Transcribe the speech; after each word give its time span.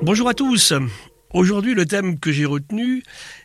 Bonjour 0.00 0.30
à 0.30 0.34
tous. 0.34 0.72
Aujourd'hui, 1.34 1.74
le 1.74 1.84
thème 1.84 2.18
que 2.18 2.32
j'ai 2.32 2.46
retenu, 2.46 3.02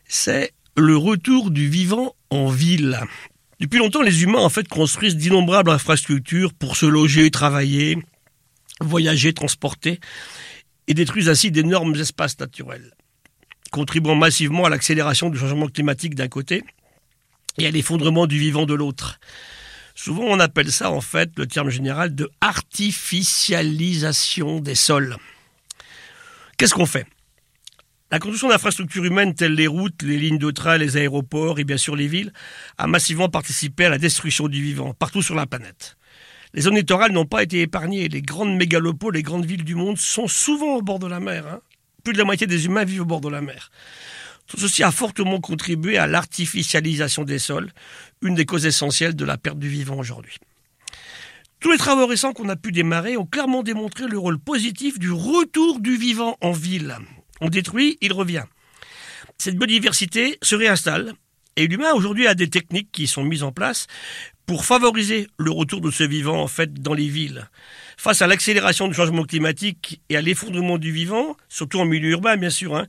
c'est 0.07 0.53
le 0.77 0.95
retour 0.95 1.51
du 1.51 1.67
vivant 1.67 2.15
en 2.29 2.47
ville. 2.47 2.97
Depuis 3.59 3.79
longtemps, 3.79 4.01
les 4.01 4.23
humains 4.23 4.39
en 4.39 4.47
fait 4.47 4.69
construisent 4.69 5.17
d'innombrables 5.17 5.69
infrastructures 5.69 6.53
pour 6.53 6.77
se 6.77 6.85
loger, 6.85 7.29
travailler, 7.29 7.97
voyager, 8.79 9.33
transporter, 9.33 9.99
et 10.87 10.93
détruisent 10.93 11.27
ainsi 11.27 11.51
d'énormes 11.51 11.95
espaces 11.95 12.39
naturels, 12.39 12.93
contribuant 13.73 14.15
massivement 14.15 14.63
à 14.63 14.69
l'accélération 14.69 15.29
du 15.29 15.37
changement 15.37 15.67
climatique 15.67 16.15
d'un 16.15 16.29
côté 16.29 16.63
et 17.57 17.67
à 17.67 17.71
l'effondrement 17.71 18.27
du 18.27 18.39
vivant 18.39 18.65
de 18.65 18.73
l'autre. 18.73 19.19
Souvent, 19.95 20.25
on 20.25 20.39
appelle 20.39 20.71
ça 20.71 20.91
en 20.91 21.01
fait 21.01 21.31
le 21.37 21.47
terme 21.47 21.69
général 21.69 22.15
de 22.15 22.29
artificialisation 22.41 24.59
des 24.59 24.75
sols. 24.75 25.15
Qu'est-ce 26.57 26.73
qu'on 26.73 26.85
fait? 26.85 27.05
La 28.11 28.19
construction 28.19 28.49
d'infrastructures 28.49 29.05
humaines 29.05 29.33
telles 29.33 29.55
les 29.55 29.67
routes, 29.67 30.03
les 30.03 30.19
lignes 30.19 30.37
de 30.37 30.51
train, 30.51 30.77
les 30.77 30.95
aéroports 30.95 31.59
et 31.59 31.63
bien 31.63 31.77
sûr 31.77 31.95
les 31.95 32.07
villes 32.07 32.31
a 32.77 32.87
massivement 32.87 33.29
participé 33.29 33.85
à 33.85 33.89
la 33.89 33.97
destruction 33.97 34.47
du 34.47 34.61
vivant 34.61 34.93
partout 34.93 35.21
sur 35.21 35.35
la 35.35 35.47
planète. 35.47 35.97
Les 36.53 36.61
zones 36.61 36.75
littorales 36.75 37.11
n'ont 37.11 37.25
pas 37.25 37.43
été 37.43 37.61
épargnées. 37.61 38.07
Les 38.07 38.21
grandes 38.21 38.55
mégalopoles, 38.55 39.15
les 39.15 39.23
grandes 39.23 39.45
villes 39.45 39.65
du 39.65 39.75
monde 39.75 39.97
sont 39.97 40.27
souvent 40.27 40.75
au 40.75 40.81
bord 40.81 40.99
de 40.99 41.07
la 41.07 41.19
mer. 41.19 41.45
Hein. 41.47 41.59
Plus 42.03 42.13
de 42.13 42.17
la 42.17 42.23
moitié 42.23 42.47
des 42.47 42.65
humains 42.65 42.85
vivent 42.85 43.01
au 43.01 43.05
bord 43.05 43.19
de 43.19 43.27
la 43.27 43.41
mer. 43.41 43.69
Tout 44.47 44.57
ceci 44.57 44.83
a 44.83 44.91
fortement 44.91 45.39
contribué 45.39 45.97
à 45.97 46.07
l'artificialisation 46.07 47.23
des 47.23 47.39
sols, 47.39 47.71
une 48.21 48.35
des 48.35 48.45
causes 48.45 48.65
essentielles 48.65 49.15
de 49.15 49.25
la 49.25 49.37
perte 49.37 49.59
du 49.59 49.69
vivant 49.69 49.97
aujourd'hui. 49.97 50.37
Tous 51.59 51.71
les 51.71 51.77
travaux 51.77 52.05
récents 52.05 52.33
qu'on 52.33 52.49
a 52.49 52.55
pu 52.55 52.71
démarrer 52.71 53.17
ont 53.17 53.25
clairement 53.25 53.63
démontré 53.63 54.07
le 54.07 54.19
rôle 54.19 54.37
positif 54.37 54.99
du 54.99 55.11
retour 55.11 55.79
du 55.79 55.97
vivant 55.97 56.37
en 56.41 56.51
ville. 56.51 56.95
On 57.41 57.49
détruit, 57.49 57.97
il 58.01 58.13
revient. 58.13 58.43
Cette 59.37 59.57
biodiversité 59.57 60.37
se 60.41 60.55
réinstalle 60.55 61.13
et 61.55 61.67
l'humain 61.67 61.93
aujourd'hui 61.93 62.27
a 62.27 62.35
des 62.35 62.49
techniques 62.49 62.91
qui 62.91 63.07
sont 63.07 63.23
mises 63.23 63.43
en 63.43 63.51
place 63.51 63.87
pour 64.45 64.63
favoriser 64.63 65.27
le 65.37 65.51
retour 65.51 65.81
de 65.81 65.89
ce 65.89 66.03
vivant 66.03 66.39
en 66.39 66.47
fait 66.47 66.73
dans 66.73 66.93
les 66.93 67.07
villes. 67.07 67.49
Face 67.97 68.21
à 68.21 68.27
l'accélération 68.27 68.87
du 68.87 68.93
changement 68.93 69.23
climatique 69.23 70.01
et 70.09 70.17
à 70.17 70.21
l'effondrement 70.21 70.77
du 70.77 70.91
vivant, 70.91 71.35
surtout 71.49 71.79
en 71.79 71.85
milieu 71.85 72.09
urbain 72.09 72.37
bien 72.37 72.49
sûr, 72.49 72.75
hein, 72.75 72.85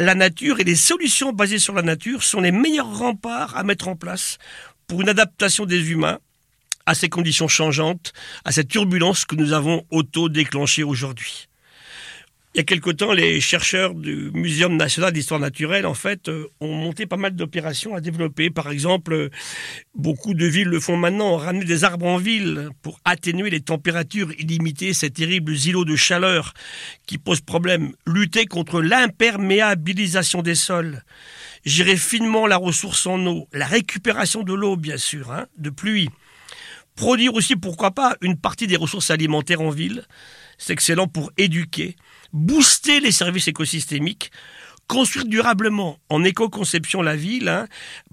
la 0.00 0.14
nature 0.14 0.60
et 0.60 0.64
les 0.64 0.76
solutions 0.76 1.32
basées 1.32 1.58
sur 1.58 1.74
la 1.74 1.82
nature 1.82 2.22
sont 2.22 2.40
les 2.40 2.52
meilleurs 2.52 2.98
remparts 2.98 3.54
à 3.56 3.62
mettre 3.64 3.86
en 3.86 3.96
place 3.96 4.38
pour 4.86 5.02
une 5.02 5.10
adaptation 5.10 5.66
des 5.66 5.90
humains 5.90 6.18
à 6.86 6.94
ces 6.94 7.10
conditions 7.10 7.48
changeantes, 7.48 8.14
à 8.46 8.50
cette 8.50 8.68
turbulence 8.68 9.26
que 9.26 9.36
nous 9.36 9.52
avons 9.52 9.84
auto-déclenchée 9.90 10.82
aujourd'hui. 10.82 11.49
Il 12.52 12.58
y 12.58 12.60
a 12.60 12.64
quelque 12.64 12.90
temps, 12.90 13.12
les 13.12 13.40
chercheurs 13.40 13.94
du 13.94 14.32
Muséum 14.34 14.76
national 14.76 15.12
d'histoire 15.12 15.38
naturelle, 15.38 15.86
en 15.86 15.94
fait, 15.94 16.28
euh, 16.28 16.48
ont 16.58 16.74
monté 16.74 17.06
pas 17.06 17.16
mal 17.16 17.36
d'opérations 17.36 17.94
à 17.94 18.00
développer. 18.00 18.50
Par 18.50 18.72
exemple, 18.72 19.12
euh, 19.12 19.30
beaucoup 19.94 20.34
de 20.34 20.46
villes 20.46 20.66
le 20.66 20.80
font 20.80 20.96
maintenant, 20.96 21.34
ont 21.34 21.36
ramené 21.36 21.64
des 21.64 21.84
arbres 21.84 22.06
en 22.06 22.16
ville 22.16 22.70
pour 22.82 22.98
atténuer 23.04 23.50
les 23.50 23.60
températures 23.60 24.32
illimitées, 24.32 24.94
ces 24.94 25.10
terribles 25.10 25.54
îlots 25.54 25.84
de 25.84 25.94
chaleur 25.94 26.52
qui 27.06 27.18
posent 27.18 27.40
problème. 27.40 27.92
Lutter 28.04 28.46
contre 28.46 28.82
l'imperméabilisation 28.82 30.42
des 30.42 30.56
sols. 30.56 31.04
Gérer 31.64 31.96
finement 31.96 32.48
la 32.48 32.56
ressource 32.56 33.06
en 33.06 33.24
eau, 33.26 33.46
la 33.52 33.66
récupération 33.66 34.42
de 34.42 34.54
l'eau, 34.54 34.76
bien 34.76 34.96
sûr, 34.96 35.30
hein, 35.30 35.46
de 35.56 35.70
pluie. 35.70 36.08
Produire 36.96 37.34
aussi, 37.34 37.54
pourquoi 37.54 37.92
pas, 37.92 38.16
une 38.20 38.36
partie 38.36 38.66
des 38.66 38.76
ressources 38.76 39.10
alimentaires 39.10 39.60
en 39.60 39.70
ville. 39.70 40.04
C'est 40.60 40.74
excellent 40.74 41.08
pour 41.08 41.32
éduquer 41.38 41.96
booster 42.32 43.00
les 43.00 43.12
services 43.12 43.48
écosystémiques, 43.48 44.30
construire 44.86 45.24
durablement 45.24 45.98
en 46.10 46.22
éco-conception 46.22 47.00
la 47.00 47.16
ville, 47.16 47.48
hein, 47.48 47.66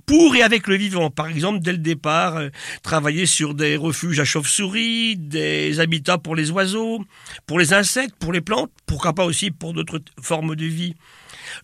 pour 0.05 0.35
et 0.35 0.41
avec 0.43 0.67
le 0.67 0.75
vivant. 0.75 1.09
Par 1.09 1.27
exemple, 1.27 1.59
dès 1.59 1.73
le 1.73 1.77
départ, 1.77 2.37
euh, 2.37 2.49
travailler 2.83 3.25
sur 3.25 3.53
des 3.53 3.75
refuges 3.75 4.19
à 4.19 4.25
chauves-souris, 4.25 5.17
des 5.17 5.79
habitats 5.81 6.17
pour 6.17 6.35
les 6.35 6.49
oiseaux, 6.49 7.03
pour 7.47 7.59
les 7.59 7.73
insectes, 7.73 8.15
pour 8.17 8.31
les 8.31 8.41
plantes, 8.41 8.71
pourquoi 8.85 9.13
pas 9.13 9.25
aussi 9.25 9.51
pour 9.51 9.73
d'autres 9.73 10.01
formes 10.21 10.55
de 10.55 10.65
vie. 10.65 10.95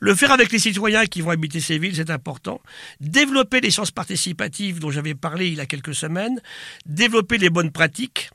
Le 0.02 0.16
faire 0.16 0.32
avec 0.32 0.52
les 0.52 0.60
citoyens 0.60 1.06
qui 1.06 1.22
vont 1.22 1.30
habiter 1.30 1.60
ces 1.60 1.78
villes, 1.78 1.96
c'est 1.96 2.10
important. 2.10 2.60
Développer 3.00 3.62
les 3.62 3.72
sciences 3.72 3.92
participatives 3.92 4.80
dont 4.80 4.92
j'avais 4.92 5.16
parlé 5.16 5.48
il 5.48 5.56
y 5.56 5.60
a 5.62 5.66
quelques 5.66 5.96
semaines. 5.96 6.42
Développer 6.86 7.38
les 7.38 7.50
bonnes 7.50 7.72
pratiques 7.72 8.30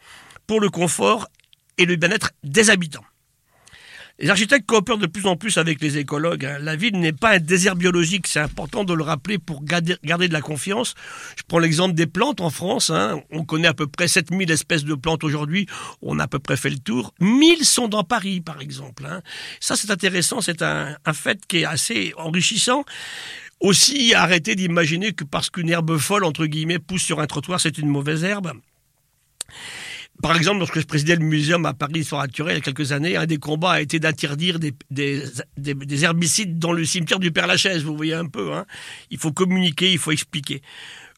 pour 0.46 0.60
le 0.60 0.70
confort 0.70 1.28
et 1.78 1.86
le 1.86 1.96
bien-être 1.96 2.32
des 2.44 2.70
habitants. 2.70 3.04
Les 4.20 4.30
architectes 4.30 4.66
coopèrent 4.66 4.98
de 4.98 5.06
plus 5.06 5.26
en 5.26 5.36
plus 5.36 5.58
avec 5.58 5.80
les 5.80 5.96
écologues. 5.96 6.44
Hein. 6.44 6.58
La 6.60 6.74
ville 6.74 6.98
n'est 6.98 7.12
pas 7.12 7.34
un 7.34 7.38
désert 7.38 7.76
biologique, 7.76 8.26
c'est 8.26 8.40
important 8.40 8.82
de 8.82 8.92
le 8.92 9.04
rappeler 9.04 9.38
pour 9.38 9.62
garder, 9.62 9.94
de 10.02 10.32
la 10.32 10.40
confiance. 10.40 10.96
Je 11.36 11.44
prends 11.46 11.60
l'exemple 11.60 11.94
des 11.94 12.08
plantes 12.08 12.40
en 12.40 12.50
France. 12.50 12.90
Hein. 12.90 13.20
On 13.30 13.44
connaît 13.44 13.68
à 13.68 13.74
peu 13.74 13.86
près 13.86 14.08
7000 14.08 14.50
espèces 14.50 14.82
de 14.82 14.96
plantes 14.96 15.22
aujourd'hui. 15.22 15.68
On 16.02 16.18
a 16.18 16.24
à 16.24 16.26
peu 16.26 16.40
près 16.40 16.56
fait 16.56 16.70
le 16.70 16.78
tour. 16.78 17.14
1000 17.20 17.64
sont 17.64 17.86
dans 17.86 18.02
Paris, 18.02 18.40
par 18.40 18.60
exemple. 18.60 19.06
Hein. 19.06 19.22
Ça, 19.60 19.76
c'est 19.76 19.92
intéressant. 19.92 20.40
C'est 20.40 20.62
un, 20.62 20.96
un 21.04 21.12
fait 21.12 21.46
qui 21.46 21.58
est 21.58 21.64
assez 21.64 22.12
enrichissant. 22.16 22.84
Aussi, 23.60 24.14
arrêter 24.14 24.56
d'imaginer 24.56 25.12
que 25.12 25.22
parce 25.22 25.48
qu'une 25.48 25.70
herbe 25.70 25.96
folle, 25.96 26.24
entre 26.24 26.46
guillemets, 26.46 26.80
pousse 26.80 27.02
sur 27.02 27.20
un 27.20 27.26
trottoir, 27.28 27.60
c'est 27.60 27.78
une 27.78 27.88
mauvaise 27.88 28.24
herbe. 28.24 28.52
Par 30.22 30.36
exemple, 30.36 30.58
lorsque 30.58 30.80
je 30.80 30.86
présidais 30.86 31.14
le 31.14 31.24
muséum 31.24 31.64
à 31.64 31.74
Paris 31.74 32.02
sur 32.02 32.18
naturelle 32.18 32.54
il 32.54 32.58
y 32.58 32.60
a 32.60 32.64
quelques 32.64 32.90
années, 32.90 33.16
un 33.16 33.26
des 33.26 33.38
combats 33.38 33.72
a 33.72 33.80
été 33.80 34.00
d'interdire 34.00 34.58
des, 34.58 34.74
des, 34.90 36.04
herbicides 36.04 36.58
dans 36.58 36.72
le 36.72 36.84
cimetière 36.84 37.20
du 37.20 37.30
Père-Lachaise, 37.30 37.84
vous 37.84 37.96
voyez 37.96 38.14
un 38.14 38.26
peu. 38.26 38.52
Hein. 38.52 38.66
Il 39.10 39.18
faut 39.18 39.32
communiquer, 39.32 39.92
il 39.92 39.98
faut 39.98 40.10
expliquer. 40.10 40.60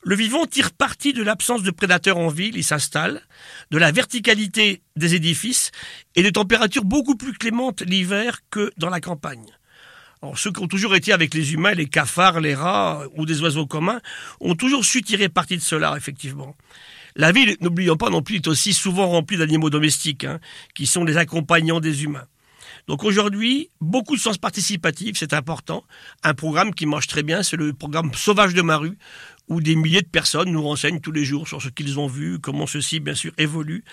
Le 0.02 0.14
vivant 0.14 0.46
tire 0.46 0.72
parti 0.72 1.12
de 1.12 1.22
l'absence 1.22 1.62
de 1.62 1.70
prédateurs 1.70 2.18
en 2.18 2.28
ville, 2.28 2.56
il 2.56 2.64
s'installe, 2.64 3.22
de 3.70 3.78
la 3.78 3.90
verticalité 3.90 4.82
des 4.96 5.14
édifices 5.14 5.70
et 6.14 6.22
de 6.22 6.30
températures 6.30 6.84
beaucoup 6.84 7.16
plus 7.16 7.32
clémentes 7.32 7.82
l'hiver 7.82 8.40
que 8.50 8.70
dans 8.76 8.90
la 8.90 9.00
campagne. 9.00 9.46
Alors, 10.22 10.38
ceux 10.38 10.52
qui 10.52 10.62
ont 10.62 10.68
toujours 10.68 10.94
été 10.94 11.12
avec 11.12 11.32
les 11.32 11.54
humains, 11.54 11.72
les 11.72 11.88
cafards, 11.88 12.40
les 12.40 12.54
rats 12.54 13.04
ou 13.14 13.24
des 13.24 13.40
oiseaux 13.40 13.66
communs, 13.66 14.00
ont 14.40 14.54
toujours 14.54 14.84
su 14.84 15.02
tirer 15.02 15.30
parti 15.30 15.56
de 15.56 15.62
cela, 15.62 15.94
effectivement. 15.96 16.56
La 17.20 17.32
ville, 17.32 17.54
n'oublions 17.60 17.98
pas 17.98 18.08
non 18.08 18.22
plus, 18.22 18.36
est 18.36 18.48
aussi 18.48 18.72
souvent 18.72 19.06
remplie 19.06 19.36
d'animaux 19.36 19.68
domestiques, 19.68 20.24
hein, 20.24 20.40
qui 20.74 20.86
sont 20.86 21.04
les 21.04 21.18
accompagnants 21.18 21.78
des 21.78 22.02
humains. 22.02 22.24
Donc 22.88 23.04
aujourd'hui, 23.04 23.68
beaucoup 23.82 24.16
de 24.16 24.20
sens 24.22 24.38
participatif, 24.38 25.18
c'est 25.18 25.34
important. 25.34 25.84
Un 26.22 26.32
programme 26.32 26.72
qui 26.72 26.86
marche 26.86 27.08
très 27.08 27.22
bien, 27.22 27.42
c'est 27.42 27.58
le 27.58 27.74
programme 27.74 28.10
Sauvage 28.14 28.54
de 28.54 28.62
ma 28.62 28.78
rue, 28.78 28.96
où 29.50 29.60
des 29.60 29.74
milliers 29.74 30.00
de 30.00 30.08
personnes 30.08 30.50
nous 30.50 30.62
renseignent 30.62 31.00
tous 31.00 31.12
les 31.12 31.24
jours 31.24 31.46
sur 31.46 31.60
ce 31.60 31.68
qu'ils 31.68 31.98
ont 31.98 32.06
vu, 32.06 32.38
comment 32.38 32.66
ceci, 32.66 33.00
bien 33.00 33.14
sûr, 33.14 33.32
évolue. 33.36 33.84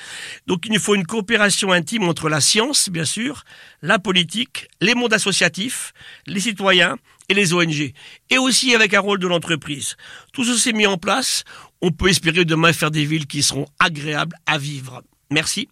Donc 0.45 0.65
il 0.65 0.71
nous 0.71 0.79
faut 0.79 0.95
une 0.95 1.05
coopération 1.05 1.71
intime 1.71 2.03
entre 2.03 2.29
la 2.29 2.39
science, 2.39 2.89
bien 2.89 3.05
sûr, 3.05 3.43
la 3.81 3.99
politique, 3.99 4.69
les 4.79 4.93
mondes 4.93 5.13
associatifs, 5.13 5.93
les 6.27 6.39
citoyens 6.39 6.97
et 7.27 7.33
les 7.33 7.53
ONG, 7.53 7.91
et 8.29 8.37
aussi 8.37 8.73
avec 8.75 8.93
un 8.93 9.01
rôle 9.01 9.19
de 9.19 9.27
l'entreprise. 9.27 9.97
Tout 10.31 10.45
ceci 10.45 10.71
mis 10.73 10.85
en 10.85 10.97
place, 10.97 11.43
on 11.81 11.91
peut 11.91 12.07
espérer 12.07 12.45
demain 12.45 12.71
faire 12.71 12.91
des 12.91 13.03
villes 13.03 13.27
qui 13.27 13.41
seront 13.41 13.65
agréables 13.79 14.37
à 14.45 14.57
vivre. 14.57 15.01
Merci. 15.31 15.67